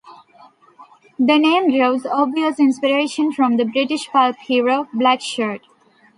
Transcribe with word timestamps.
The 1.19 1.37
name 1.37 1.69
draws 1.77 2.07
obvious 2.07 2.59
inspiration 2.59 3.31
from 3.31 3.57
the 3.57 3.65
British 3.65 4.09
pulp 4.09 4.35
hero, 4.37 4.87
Blackshirt. 4.95 5.61